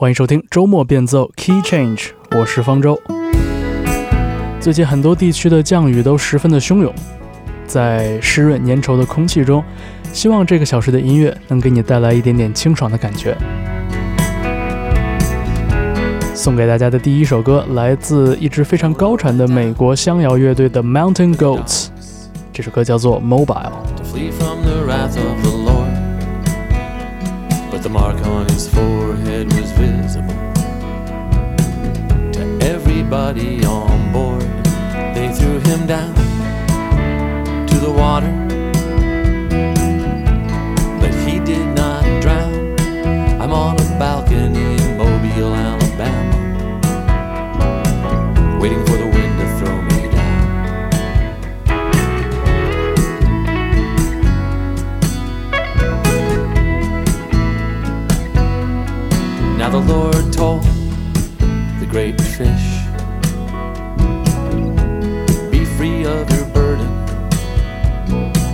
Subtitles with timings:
[0.00, 2.98] 欢迎收听周末变奏 Key Change，我是方舟。
[4.58, 6.90] 最近很多地区的降雨都十分的汹涌，
[7.66, 9.62] 在湿润粘稠的空气中，
[10.10, 13.36] 希望这个小时的音乐能给你带来一点点清爽的感觉。
[16.34, 21.88] 送给大家的第一首歌来自一支非常高产的美国乡谣乐队的 Mountain Goats，
[22.54, 23.70] 这首歌叫做 Mobile。
[29.80, 30.34] Visible
[32.32, 34.42] to everybody on board.
[35.14, 36.14] They threw him down
[37.66, 38.32] to the water,
[61.90, 62.86] great fish,
[65.50, 66.86] Be free of your burden.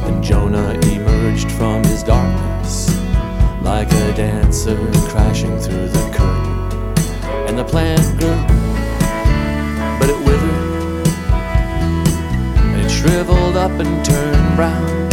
[0.06, 2.88] And Jonah emerged from his darkness
[3.60, 4.78] like a dancer
[5.10, 6.96] crashing through the curtain.
[7.46, 8.40] And the plant grew,
[10.00, 11.08] but it withered,
[12.56, 15.12] and it shriveled up and turned brown.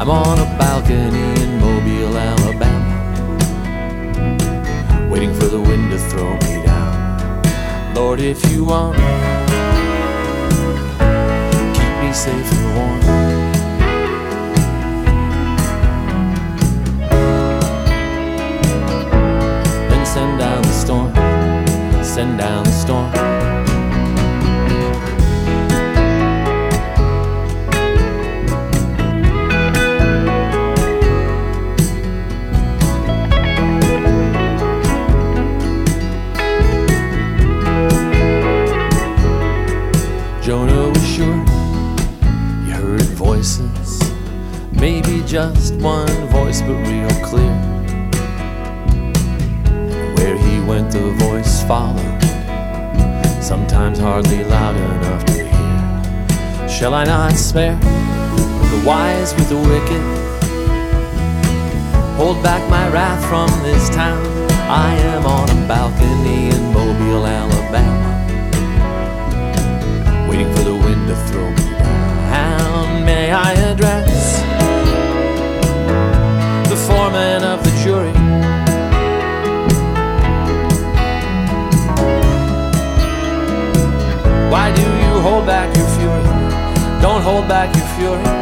[0.00, 2.82] I'm on a balcony in Mobile, Alabama
[5.12, 5.91] waiting for the wind
[7.94, 8.96] Lord, if you want,
[11.74, 13.00] keep me safe and warm.
[19.88, 21.14] Then send down the storm,
[22.02, 23.31] send down the storm.
[45.32, 47.54] Just one voice, but real clear.
[50.16, 52.22] Where he went, the voice followed.
[53.42, 56.68] Sometimes hardly loud enough to hear.
[56.68, 60.02] Shall I not spare the wise with the wicked?
[62.18, 64.22] Hold back my wrath from this town.
[64.68, 68.02] I am on a balcony in Mobile, Alabama
[70.28, 73.04] waiting for the wind to throw me down.
[73.06, 74.11] May I address
[85.22, 86.22] hold back your fury?
[87.00, 88.38] Don't hold back your fury.“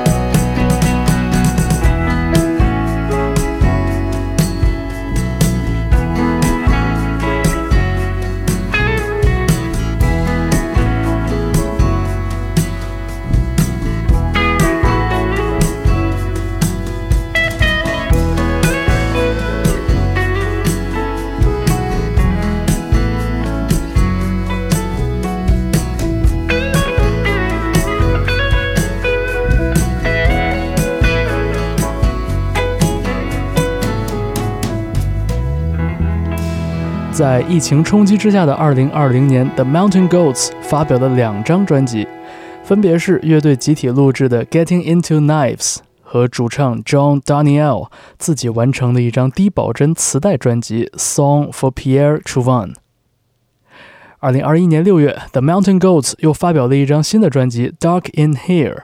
[37.21, 42.09] 在疫情冲击之下的2020年，The Mountain Goats 发表了两张专辑，
[42.65, 45.59] 分别是乐队集体录制的《Getting Into Knives》
[46.01, 52.73] 和主唱 John Daniel 自己完成的一张低保真磁带专辑《Song for Pierre Chouvan》。
[54.23, 58.77] 2021年6月，The Mountain Goats 又发表了一张新的专辑《Dark in Here》，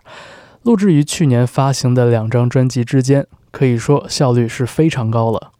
[0.63, 5.53] 录制于去年发行的两张专辑之间，可以说效率是非常高了。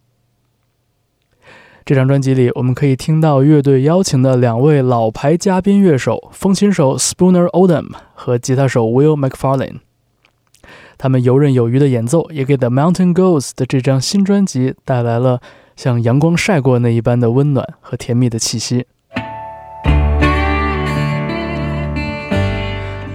[1.87, 9.77] 这张专辑里，我们可以听到乐队邀请的两位老牌嘉宾乐手，风琴手 Spooner Oldham 和吉他手 Will McFarlane。
[10.99, 15.41] 他们游刃有余的演奏，也给 The Mountain Goats 的这张新专辑带来了
[15.77, 18.87] 像阳光晒过那一般的温暖和甜蜜的气息。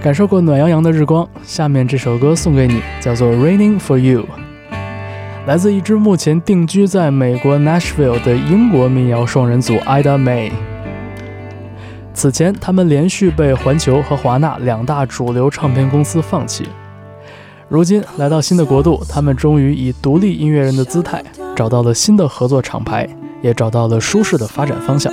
[0.01, 4.22] 感受过暖洋洋的日光，下面这首歌送给你，叫做《Raining for You》。
[5.48, 10.52] 来自一支目前定居在美国 Nashville 的英国民谣双人组 Ida May。
[12.14, 16.70] 此前，他们连续被环球和华纳两大主流唱片公司放弃。
[17.68, 21.24] 如今来到新的国度，他们终于以独立音乐人的姿态
[21.56, 23.10] 找到了新的合作厂牌，
[23.42, 25.12] 也找到了舒适的发展方向。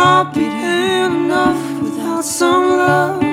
[0.00, 3.29] Heartbeat ain't enough without some love.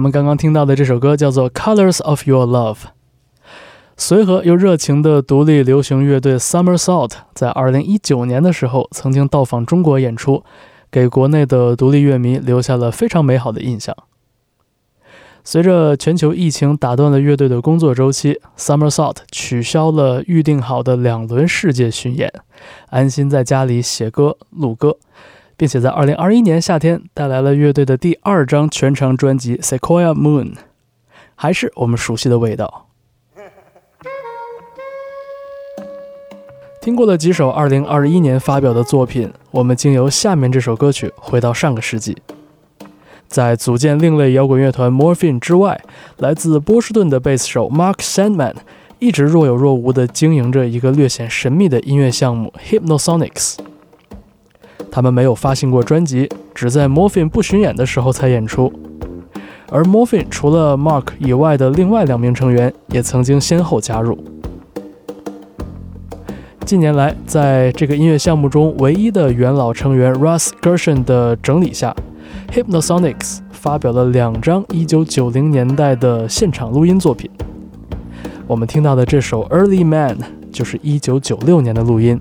[0.00, 2.74] 我们刚刚听到的这首歌叫做《Colors of Your Love》。
[3.98, 10.42] 随和又热情的独立流行乐队 Summer Salt 在2019年的时候曾经到访中国演出，
[10.90, 13.94] 给国内的独立乐迷留下了非常美好的印象。
[15.44, 22.32] 随着全球疫情打断了乐队的工作周期，Summer Salt 取消了预定好的两轮世界巡演，
[22.88, 24.96] 安心在家里写歌、录歌。
[25.60, 30.54] 并且在2021年夏天带来了乐队的第二张全长专辑《Sequoia Moon》，
[31.34, 32.86] 还是我们熟悉的味道。
[36.80, 42.16] 听过了几首2021年发表的作品，我们经由下面这首歌曲回到上个世纪。
[43.28, 45.78] 在组建另类摇滚乐团 Morphine 之外，
[46.16, 48.54] 来自波士顿的贝斯手 Mark Sandman
[48.98, 53.58] 一直若有若无地经营着一个略显神秘的音乐项目 Hypnosonics。
[54.90, 58.72] 他们没有发行过专辑，只在 Morphine 不巡演的时候才演出。
[59.70, 64.18] 而 Morphine 除了 Mark 以外的另外两名成员也曾经先后加入。
[66.64, 71.94] 近年来，在这个音乐项目中唯一的元老成员 Russ Gershon 的整理下
[72.52, 77.28] ，Hypnosonics 发表了两张1990年代的现场录音作品。
[78.46, 80.18] 我们听到的这首《Early Man》
[80.52, 82.20] 就是1996年的录音。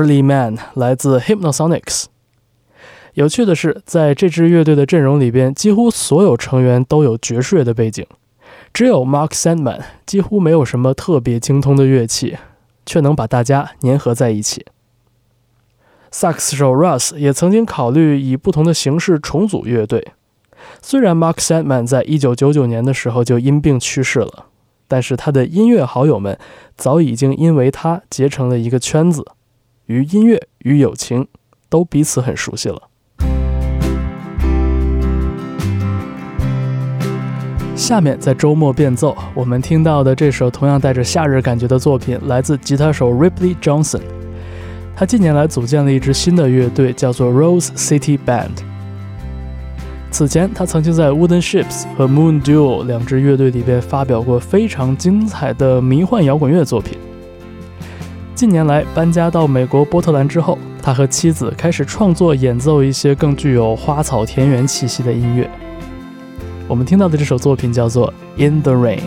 [0.00, 2.06] Early Man 来自 Hypnosonics。
[3.12, 8.06] 有趣的是，在这支乐队的阵容里边，几乎所有成员都有爵士乐的背景，
[8.72, 12.38] 只有 Mark Sandman 几乎没有什么特别精通的乐器，
[12.86, 14.64] 却能把大家粘合在一起。
[16.10, 20.12] 萨克斯手 Russ 也曾经考虑以不同的形式重组乐队。
[20.80, 24.46] 虽然 Mark Sandman 在一九九九年的时候就因病去世了，
[24.88, 26.38] 但是他的音乐好友们
[26.74, 29.26] 早已经因为他结成了一个圈子。
[29.90, 31.26] 与音乐与友情
[31.68, 32.82] 都彼此很熟悉了。
[37.74, 44.02] 下面在周末变奏，我们听到的这首同样带着夏日感觉的作品，来自吉他手 Ripley Johnson。
[44.94, 48.62] 他近年来组建了一支新的乐队，叫做 Rose City Band。
[50.12, 56.96] 此前，他曾经在 Wooden Ships 和 Moon Duo 两支乐队里边发表过非常精彩的迷幻摇滚乐作品。
[58.40, 65.46] 近年来搬家到美国波特兰之后，他和妻子开始创作演奏一些更具有花草田园气息的音乐。
[66.66, 68.10] 我们听到的这首作品叫做
[68.42, 69.00] 《In the Rain》。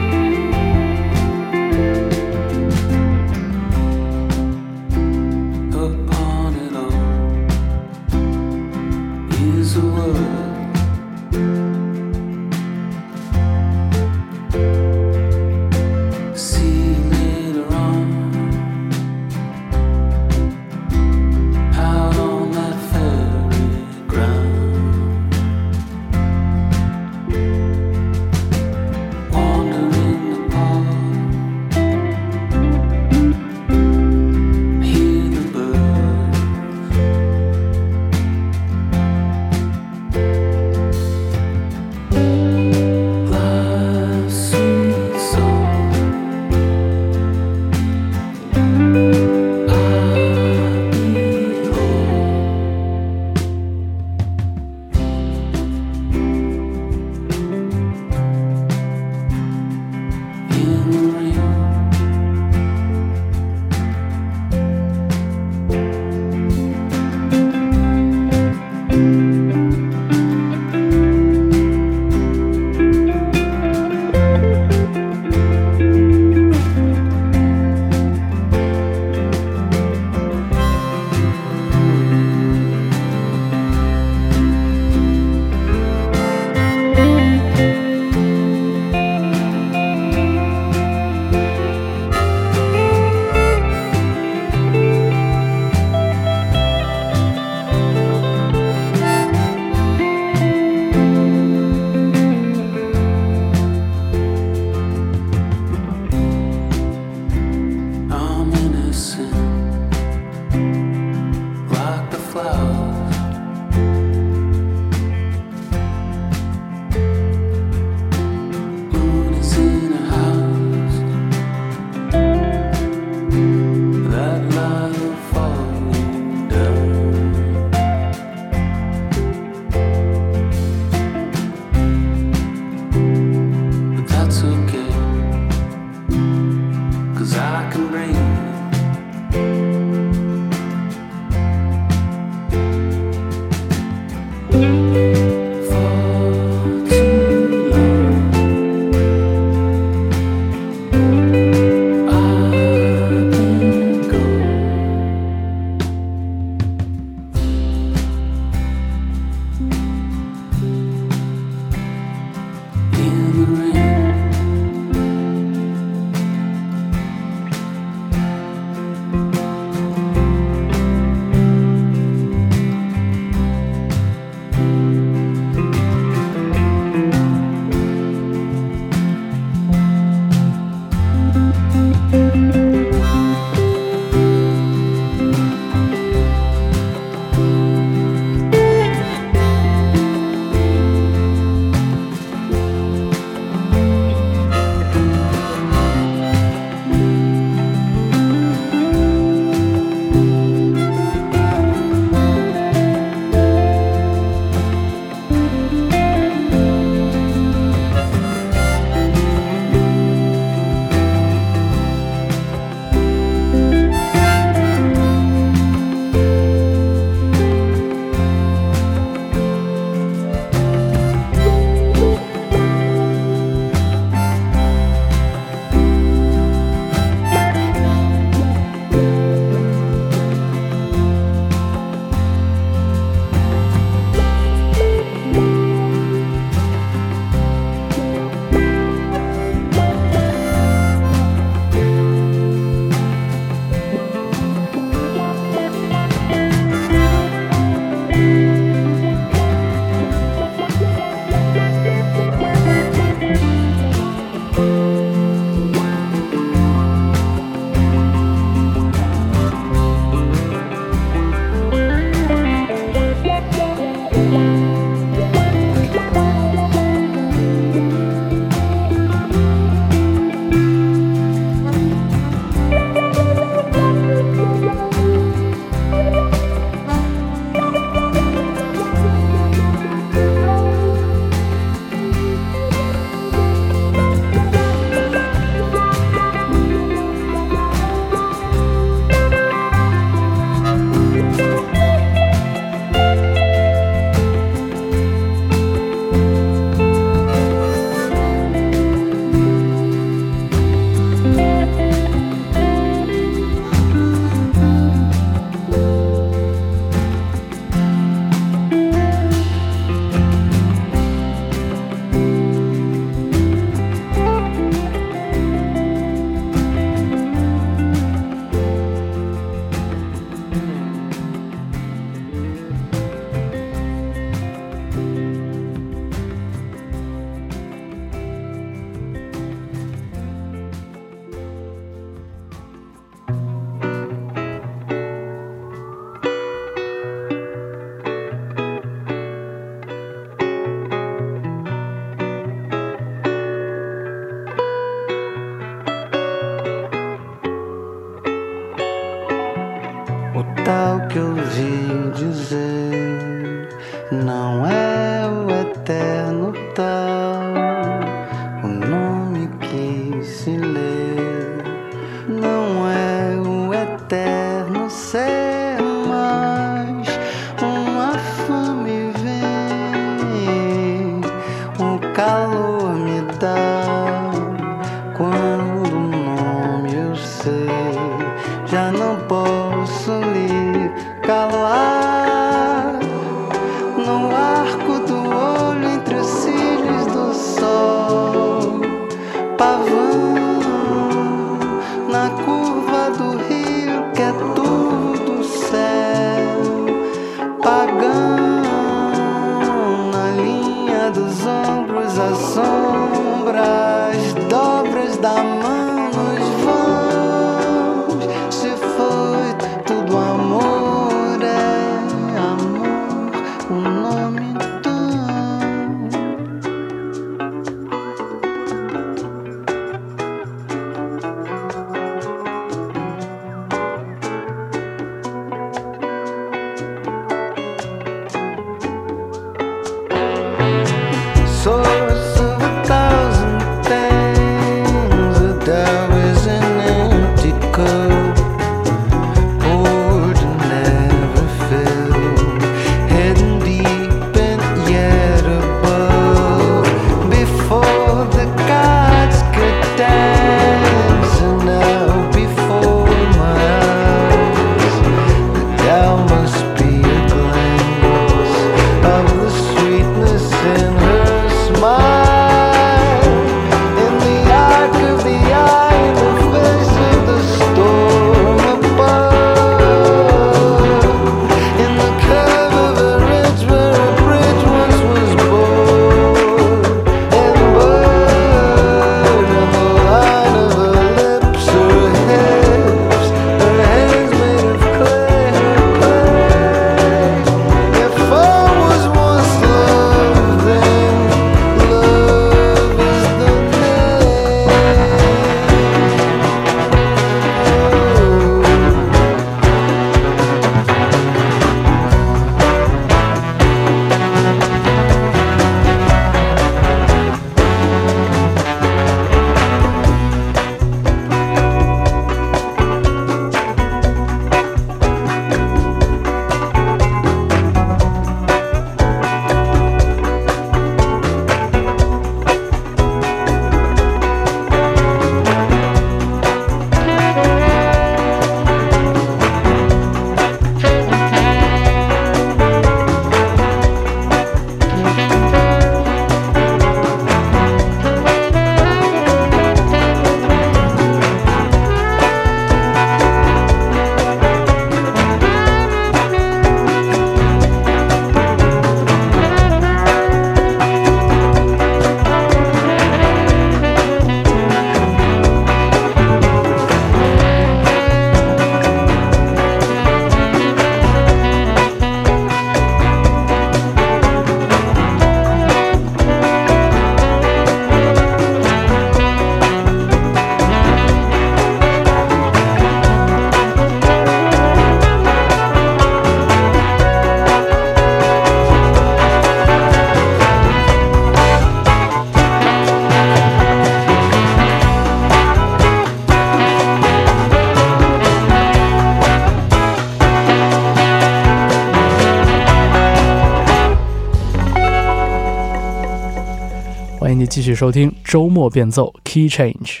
[597.72, 600.00] 续收听周末变奏 Key Change。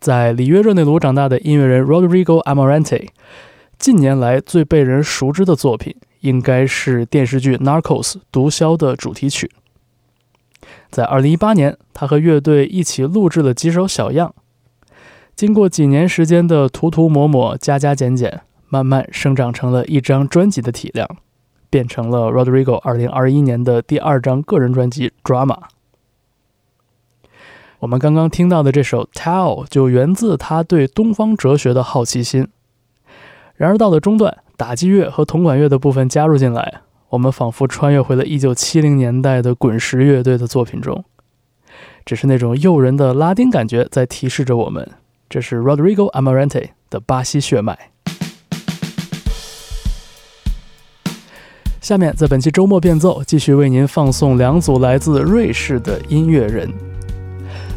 [0.00, 3.08] 在里约热内卢长大的音乐人 Rodrigo Amarante，
[3.78, 9.50] 近年来最被人熟知的作品应该是电视剧《Narcos》毒枭的主题曲。
[10.88, 14.34] 在2018年，他和乐队一起录制了几首小样，
[15.36, 21.06] 经过几年时间的涂涂抹抹、加加减减，慢慢生长成了一张专辑的体量，
[21.68, 25.54] 变成了 Rodrigo 2021年的第二张个人专辑《Drama》。
[27.80, 32.48] 我们刚刚听到的这首《Tao》就源自他对东方哲学的好奇心。
[33.54, 41.04] 然而到了中段，打击乐和铜管乐的部分加入进来，我们仿佛穿越回了1970年代的滚石乐队的作品中。
[42.04, 44.90] 只是那种诱人的拉丁感觉在提示着我们，
[45.28, 47.92] 这是 Rodrigo Amarante 的巴西血脉。
[51.80, 56.68] 下面在本期周末变奏，继续为您放送两组来自瑞士的音乐人。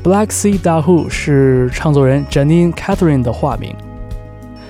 [0.04, 3.76] Black Sea Dahu 是唱作人 Janine Catherine 的化名，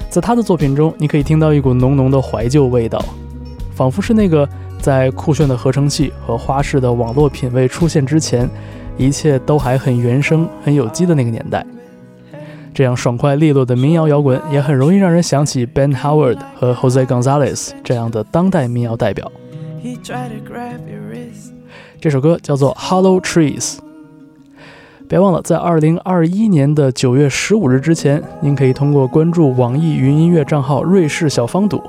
[0.10, 3.02] 在他的作品中，你可以听到一股浓浓的怀旧味道，
[3.74, 8.50] 仿佛是那个在酷炫的合成器和花式的网络品味出现之前，
[8.98, 11.66] 一切都还很原生、很有机的那个年代。
[12.74, 19.32] 这样爽快利落的民谣摇滚，也很容易让人想起 Ben Howard 和 Jose Gonzalez 这样的当代民谣代表。
[22.02, 23.76] 这首歌叫做《Hollow Trees》。
[25.12, 31.84] 别忘了，在二零二一年的九月十五日之前，您可以通过关注网易云音乐账号“瑞士小方堵”，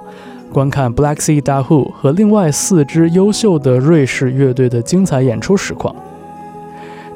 [0.52, 5.94] 观看 Black Sea Dahu 和另外四支优秀的瑞士乐队的精彩演出实况。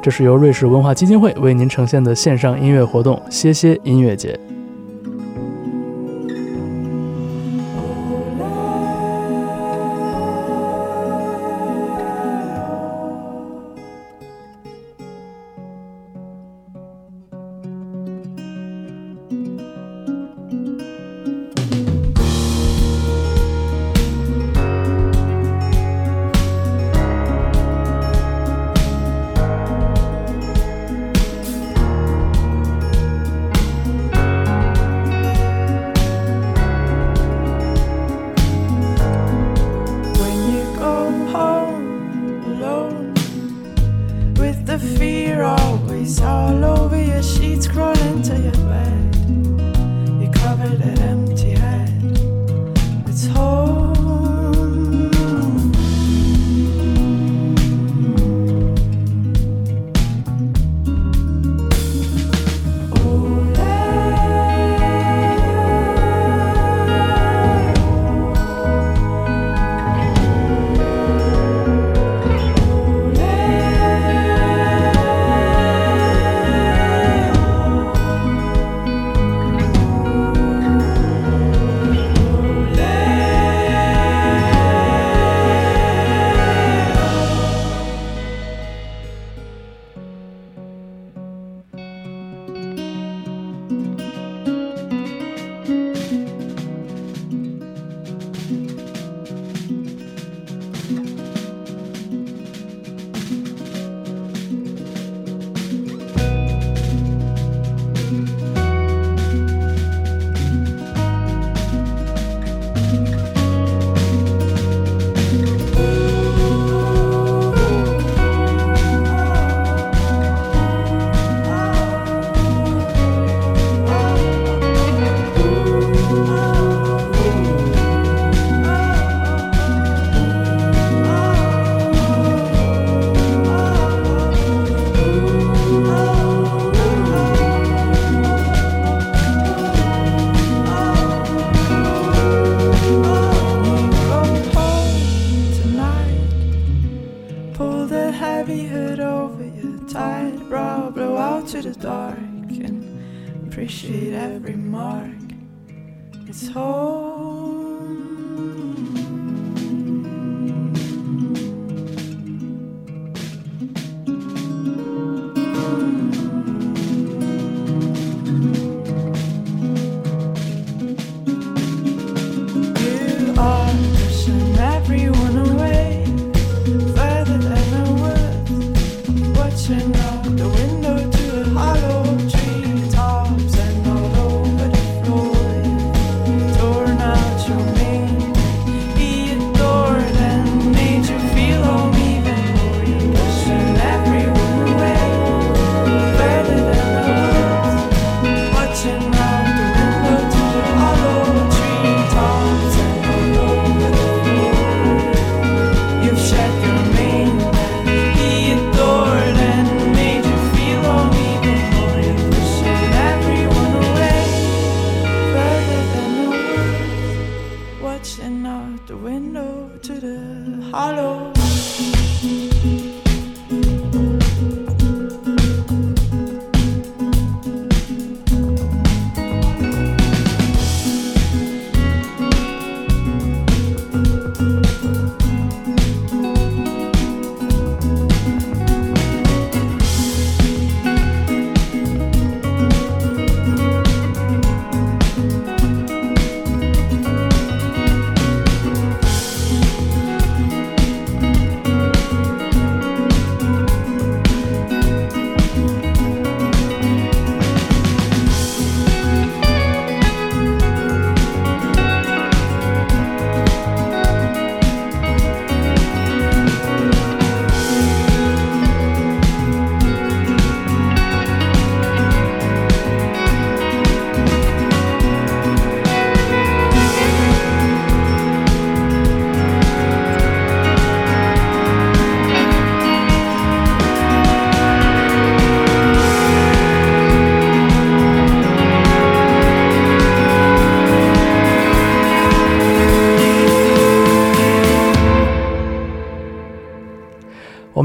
[0.01, 4.39] 这是由瑞士文化基金会为您呈现的线上音乐活动——歇歇音乐节。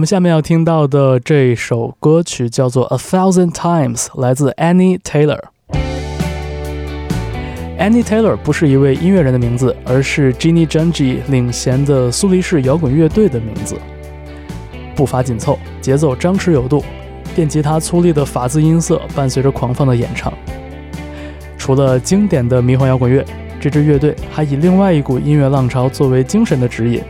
[0.02, 5.40] 我们下面要听到的这首歌曲叫做《A Thousand Times》，来自 Annie Taylor。
[7.78, 13.78] Annie Taylor 不是一位音乐人的名字，而是 Ginny Junji 领衔的苏黎世摇滚乐队的名字。
[14.96, 16.84] 步伐紧凑，节奏张弛有度，
[17.36, 20.34] 电吉他粗粝的法兹音色伴随着狂放的演唱。
[21.60, 23.24] 除了经典的迷幻摇滚乐，
[23.60, 27.04] 这支乐队还以另外一股音乐浪潮作为精神的指引，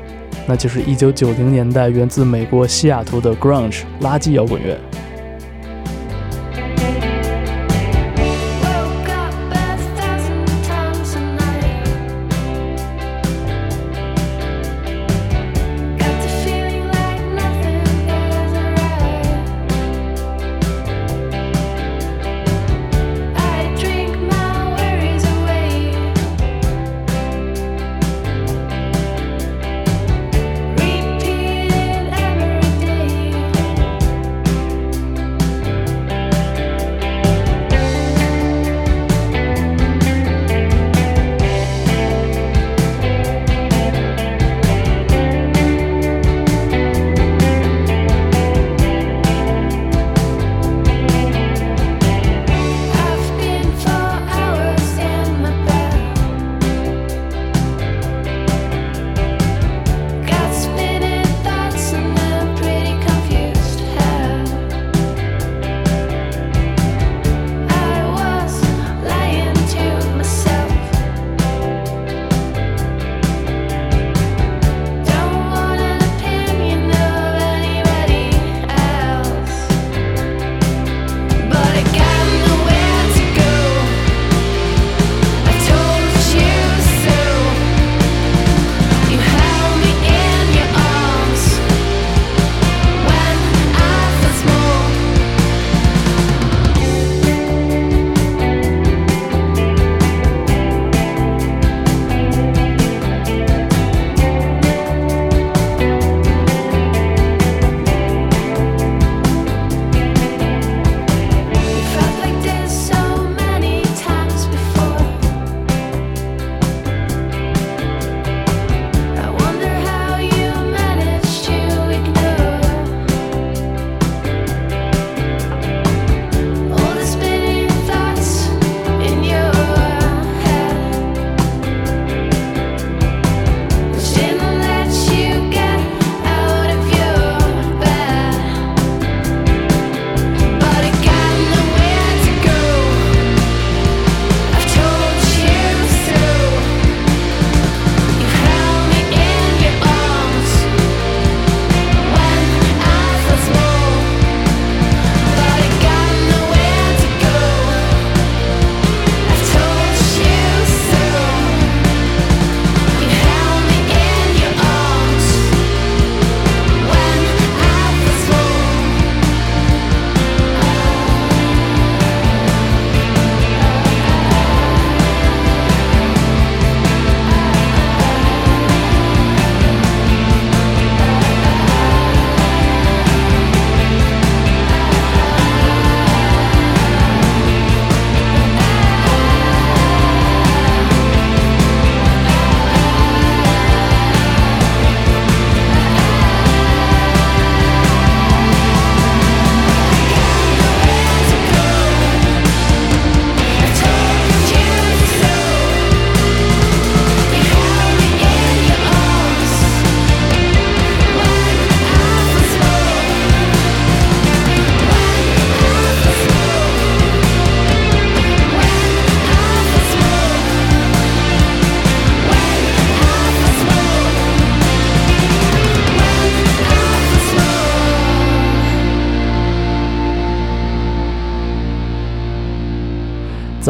[0.48, 4.78] 那就是1990年代源自美国西雅图的 grunge 垃圾摇滚乐。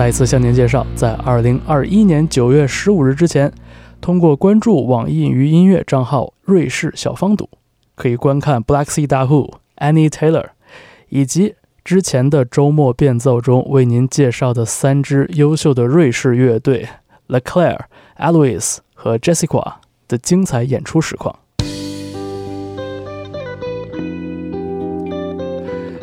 [0.01, 3.53] 再一次向您介绍，在二零二一年九月十五日之前，
[4.01, 7.47] 通过关注网易云音乐账号“瑞士小方赌”，
[7.93, 10.47] 可以观看 Black Sea 大户 Annie Taylor，
[11.09, 16.87] 以及之前的周末变奏中为您介绍的三支优秀的瑞士乐队
[17.27, 17.81] Leclerc、
[18.17, 19.73] Alois 和 Jessica
[20.07, 21.35] 的精彩演出实况。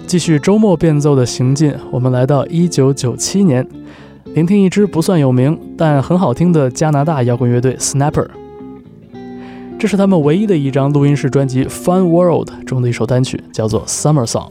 [0.08, 3.68] 继续周末变奏的行进，我们来到一九九七年，
[4.32, 8.26] 聆听一支不算有名但很好听的加拿大摇滚乐队 Snapper。
[9.78, 14.48] 这是他们唯一的一张录音室专辑《Fun World》中的一首单曲，叫做《Summer Song》。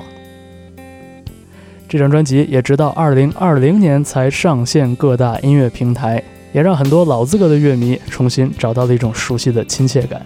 [1.89, 10.21] 这张专辑也直到2020年才上线各大音乐平台，也让很多老资格的乐迷重新找到了一种熟悉的亲切感。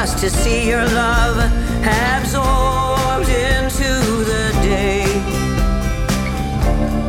[0.00, 1.36] Just to see your love
[1.84, 3.90] absorbed into
[4.32, 5.04] the day.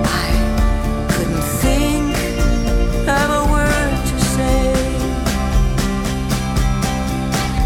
[0.03, 2.11] I couldn't think
[3.07, 4.73] of a word to say.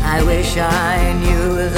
[0.03, 1.69] I wish I knew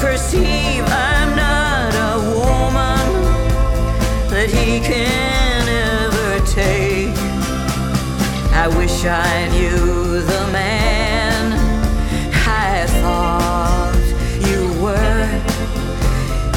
[0.00, 3.06] perceive I'm not a woman
[4.30, 7.14] that he can ever take.
[8.54, 11.52] I wish I knew the man
[12.32, 14.04] I thought
[14.48, 15.26] you were.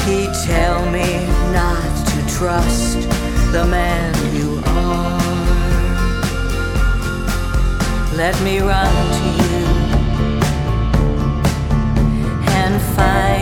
[0.06, 2.98] He'd tell me not to trust
[3.52, 5.20] the man you are.
[8.16, 9.84] Let me run to you
[12.66, 13.33] and find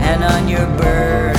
[0.00, 1.31] and on your burning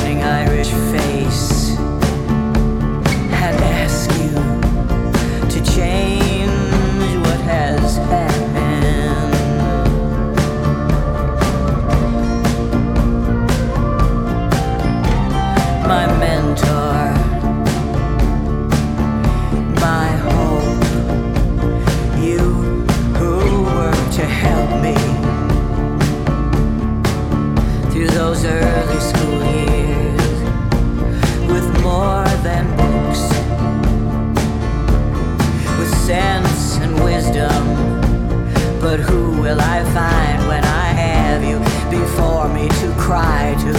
[39.08, 41.60] who will I find when I have you
[42.00, 43.74] before me to cry to?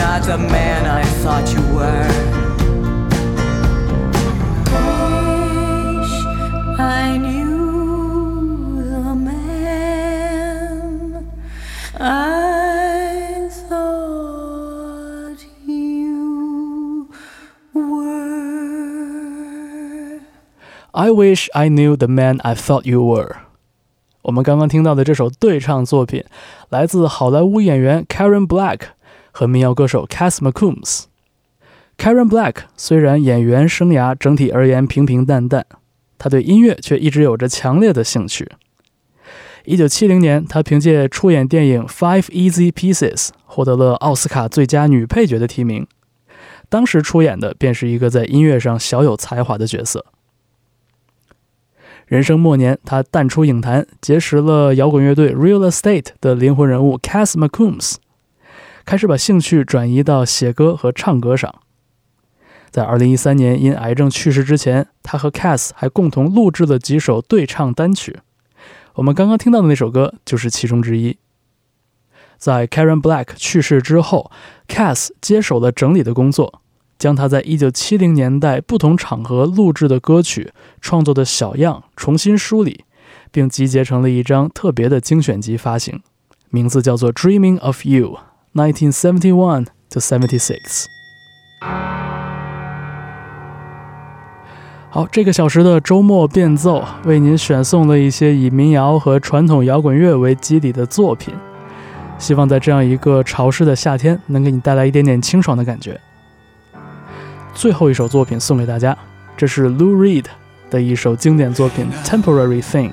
[0.00, 2.08] Not the man I thought you were.
[6.78, 10.60] I knew the man
[11.98, 17.08] I thought you
[17.74, 18.20] were.
[20.94, 23.49] I wish I knew the man I thought you were。
[24.22, 26.22] 我们刚刚听到的这首对唱作品，
[26.68, 28.80] 来自好莱坞演员 Karen Black
[29.32, 31.04] 和民谣歌手 Cass McCombs。
[31.96, 35.64] Karen Black 虽然演员生涯整体而言平平淡淡，
[36.18, 38.50] 她对音乐却一直有着强烈的兴趣。
[39.64, 43.14] 一九七零年，她凭借出演电影《Five Easy Pieces》
[43.44, 45.86] 获得了奥斯卡最佳女配角的提名。
[46.68, 50.04] 当时出演的便是一个在音乐上小有才华的角色。
[52.10, 57.98] 人生末年，他淡出影坛，结识了摇滚乐队 Real Estate 的灵魂人物 Cass McCombs，
[58.84, 61.54] 开始把兴趣转移到写歌和唱歌上。
[62.72, 68.18] 在2013年因癌症去世之前，他和 Cass 还共同录制了几首对唱单曲。
[68.94, 71.16] 我们刚刚听到的那首歌就是其中之一。
[72.36, 74.32] 在 Karen Black 去世之后
[74.66, 76.60] ，Cass 接手了整理的工作，
[77.00, 82.84] 将他在1970年代不同场合录制的歌曲创作的小样重新梳理，
[83.32, 86.02] 并集结成了一张特别的精选集发行，
[86.50, 88.18] 名字叫做《Dreaming of You》
[88.72, 90.84] （1971 to 76）。
[94.90, 101.32] 好，这个小时的周末变奏为您选送了一些以民谣和传统摇滚乐为基底的作品，
[102.18, 105.98] 希望在这样一个潮湿的夏天，能给你带来一点点清爽的感觉。
[107.54, 108.96] 最后一首作品送给大家，
[109.36, 110.24] 这是 Lou Reed
[110.70, 112.88] 的一首经典作品《Temporary Thing》。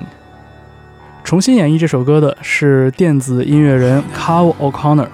[1.24, 5.08] 重新演绎这首歌的是电子音乐人 Carl O'Connor，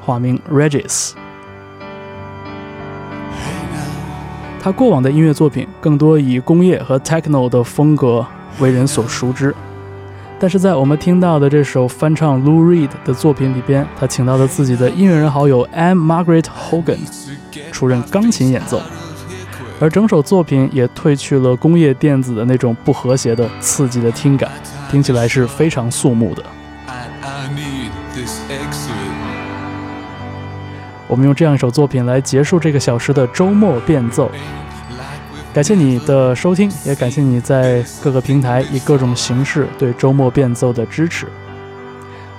[0.00, 1.12] 化名 Regis。
[4.60, 8.26] 他过往的音乐作品更多以工业和 techno 的风格
[8.58, 9.54] 为人所熟知，
[10.40, 16.98] 但是在我们听到的这首翻唱 Lou Reed 的作品里边，他请到了自己的音乐人好友 ann Margaret Hogan
[17.70, 18.80] 出任钢琴演奏，
[19.78, 24.50] 而整首作品也褪去了工业电子的那种不和谐的刺激的听感，
[24.90, 26.42] 听起来是非常肃穆的。
[31.06, 34.30] 我们用这样一首作品来结束这个小时的周末变奏。
[35.52, 41.26] 感谢你的收听，也感谢你在各个平台以各种形式对周末变奏的支持。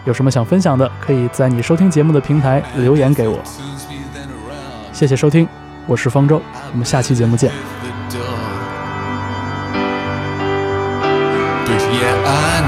[0.05, 3.37] 有什么想分享的，可以在你收听节目的平台留言给我。
[4.93, 5.45] 谢谢收听，
[5.85, 6.41] 我是方舟，
[6.71, 7.51] 我们下期节目见。
[7.51, 7.57] the
[8.17, 8.23] door.
[11.65, 12.61] But yeah, I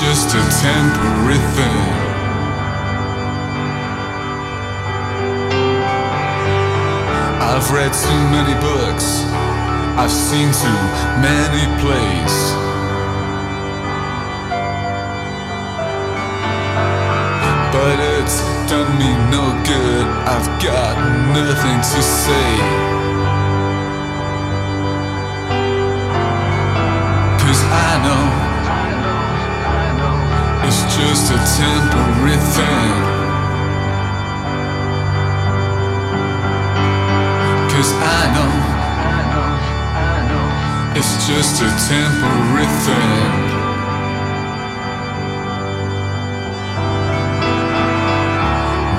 [0.00, 1.86] just a temporary thing.
[7.42, 9.24] I've read too many books.
[10.00, 10.80] I've seen too
[11.20, 12.36] many plays.
[17.74, 18.40] But it's
[18.70, 20.06] done me no good.
[20.26, 20.96] I've got
[21.34, 22.99] nothing to say.
[30.70, 32.92] It's just a temporary thing.
[37.72, 38.52] Cause I know
[40.94, 43.30] it's just a temporary thing.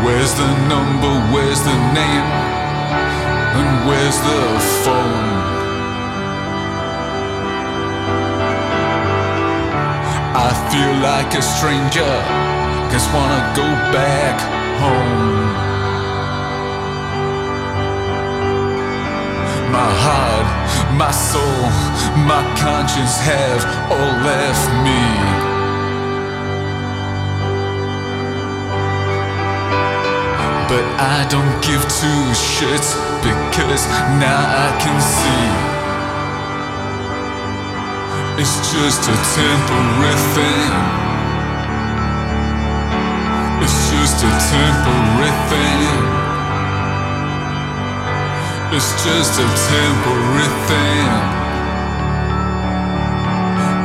[0.03, 1.13] Where's the number?
[1.34, 2.28] Where's the name?
[3.55, 5.41] And where's the phone?
[10.44, 12.14] I feel like a stranger.
[12.92, 14.38] Just wanna go back
[14.82, 15.42] home.
[19.72, 20.48] My heart,
[20.98, 21.62] my soul,
[22.32, 23.62] my conscience have
[23.94, 25.04] all left me.
[30.72, 30.86] But
[31.16, 32.89] I don't give two shits
[33.22, 33.86] because
[34.18, 35.70] now I can see
[38.39, 40.71] it's just a temporary thing.
[43.63, 46.21] It's just a temporary thing.
[48.73, 51.41] It's just a temporary thing.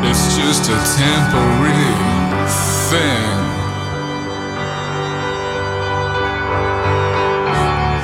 [0.08, 1.94] It's just a temporary
[2.90, 3.46] thing.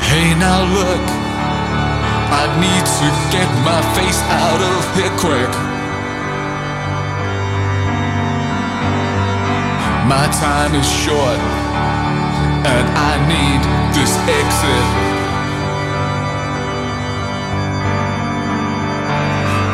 [0.03, 1.05] Hey, now look,
[2.41, 5.72] I need to get my face out of here quick.
[10.09, 11.39] My time is short,
[12.67, 13.63] and I need
[13.95, 14.87] this exit.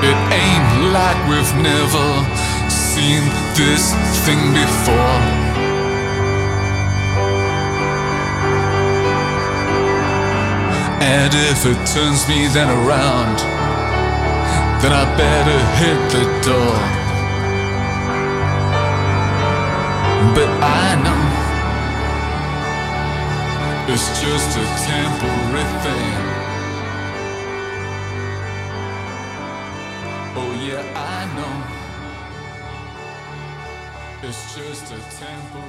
[0.05, 2.09] It ain't like we've never
[2.69, 3.23] seen
[3.57, 3.95] this
[4.27, 5.19] thing before.
[11.01, 13.39] And if it turns me then around,
[14.83, 16.98] then I better hit the door.
[20.35, 21.23] But I know
[23.93, 26.15] it's just a temporary thing.
[30.37, 31.57] Oh, yeah, I know
[34.29, 35.68] it's just a temporary.